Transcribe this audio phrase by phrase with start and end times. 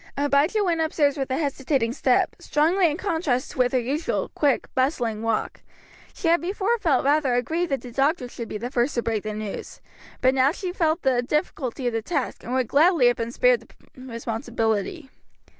[0.17, 5.21] Abijah went upstairs with a hesitating step, strongly in contrast with her usual quick bustling
[5.21, 5.61] walk.
[6.15, 9.21] She had before felt rather aggrieved that the doctor should be the first to break
[9.21, 9.79] the news;
[10.19, 13.59] but she now felt the difficulty of the task, and would gladly have been spared
[13.59, 15.11] the responsibility.